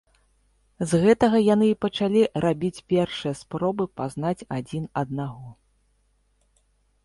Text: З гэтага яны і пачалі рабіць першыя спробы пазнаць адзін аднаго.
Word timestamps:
З 0.91 0.99
гэтага 1.03 1.41
яны 1.53 1.65
і 1.71 1.75
пачалі 1.85 2.21
рабіць 2.47 2.83
першыя 2.95 3.33
спробы 3.43 3.89
пазнаць 4.03 4.47
адзін 4.61 4.83
аднаго. 5.03 5.49